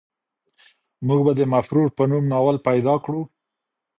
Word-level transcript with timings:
موږ 1.07 1.19
به 1.25 1.31
د 1.39 1.41
مفرور 1.53 1.87
په 1.97 2.03
نوم 2.09 2.23
ناول 2.31 2.57
پیدا 2.67 2.93
کړو. 3.03 3.21